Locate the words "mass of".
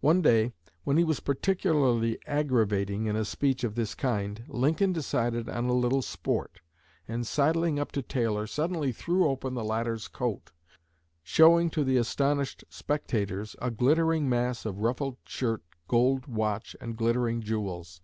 14.28-14.78